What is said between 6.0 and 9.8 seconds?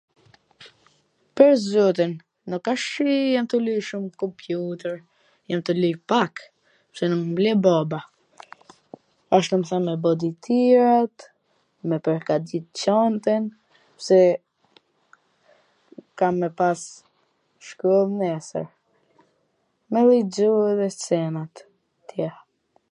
pak, pse nuk m le baba, asht tu m